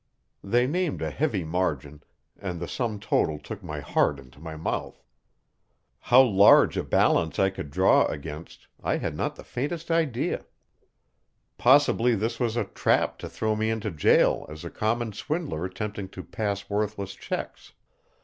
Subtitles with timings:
[0.43, 2.01] They named a heavy margin,
[2.35, 5.03] and the sum total took my heart into my mouth.
[5.99, 10.47] How large a balance I could draw against I had not the faintest idea.
[11.59, 16.09] Possibly this was a trap to throw me into jail as a common swindler attempting
[16.09, 17.73] to pass worthless checks.